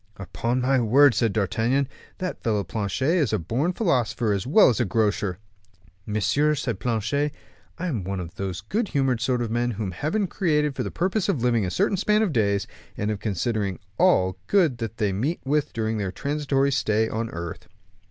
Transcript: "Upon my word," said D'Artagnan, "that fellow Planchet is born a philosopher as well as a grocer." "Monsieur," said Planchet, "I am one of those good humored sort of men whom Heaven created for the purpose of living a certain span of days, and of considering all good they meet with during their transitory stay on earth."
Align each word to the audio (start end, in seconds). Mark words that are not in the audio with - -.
"Upon 0.17 0.61
my 0.61 0.79
word," 0.79 1.13
said 1.13 1.31
D'Artagnan, 1.31 1.87
"that 2.17 2.41
fellow 2.41 2.63
Planchet 2.63 3.05
is 3.17 3.33
born 3.33 3.69
a 3.69 3.73
philosopher 3.75 4.33
as 4.33 4.47
well 4.47 4.69
as 4.69 4.79
a 4.79 4.83
grocer." 4.85 5.37
"Monsieur," 6.07 6.55
said 6.55 6.79
Planchet, 6.79 7.31
"I 7.77 7.85
am 7.85 8.03
one 8.03 8.19
of 8.19 8.33
those 8.33 8.61
good 8.61 8.87
humored 8.87 9.21
sort 9.21 9.43
of 9.43 9.51
men 9.51 9.69
whom 9.69 9.91
Heaven 9.91 10.25
created 10.25 10.73
for 10.75 10.81
the 10.81 10.89
purpose 10.89 11.29
of 11.29 11.43
living 11.43 11.67
a 11.67 11.69
certain 11.69 11.97
span 11.97 12.23
of 12.23 12.33
days, 12.33 12.65
and 12.97 13.11
of 13.11 13.19
considering 13.19 13.77
all 13.99 14.39
good 14.47 14.79
they 14.79 15.13
meet 15.13 15.39
with 15.45 15.71
during 15.71 15.99
their 15.99 16.11
transitory 16.11 16.71
stay 16.71 17.07
on 17.07 17.29
earth." 17.29 17.67